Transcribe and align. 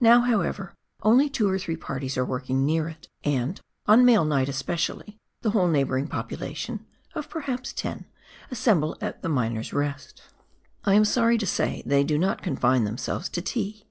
Now, 0.00 0.22
however, 0.22 0.72
only 1.02 1.28
two 1.28 1.46
or 1.46 1.58
three 1.58 1.76
parties 1.76 2.16
are 2.16 2.24
working 2.24 2.64
near 2.64 2.88
it, 2.88 3.06
and, 3.22 3.60
on 3.84 4.02
mail 4.02 4.24
night 4.24 4.48
especially, 4.48 5.18
the 5.42 5.50
whole 5.50 5.68
neighbouring 5.68 6.08
population 6.08 6.86
(of 7.14 7.28
perhaps 7.28 7.74
ten) 7.74 8.06
assemble 8.50 8.96
at 9.02 9.20
the 9.20 9.28
"Miner's 9.28 9.74
Rest." 9.74 10.22
I 10.86 10.94
am 10.94 11.04
sorry 11.04 11.36
to 11.36 11.46
say 11.46 11.82
they 11.84 12.02
do 12.02 12.16
not 12.16 12.40
confine 12.40 12.84
themselves 12.84 13.28
to 13.28 13.42
tea 13.42 13.84